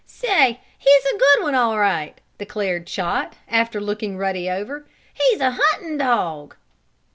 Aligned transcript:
"Say, 0.07 0.59
he's 0.79 1.05
a 1.05 1.15
good 1.19 1.43
one 1.43 1.53
all 1.53 1.77
right!" 1.77 2.19
declared 2.39 2.87
Chot, 2.87 3.33
after 3.47 3.79
looking 3.79 4.17
Ruddy 4.17 4.49
over. 4.49 4.87
"He's 5.13 5.39
a 5.39 5.51
hunting 5.59 5.99
dog!" 5.99 6.55